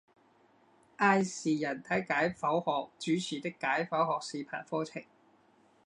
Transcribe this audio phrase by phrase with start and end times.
[0.97, 5.03] 艾氏人体解剖学主持的解剖学视频课程。